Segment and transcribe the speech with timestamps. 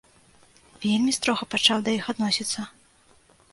[0.85, 2.69] Вельмі строга пачаў да іх адносіцца.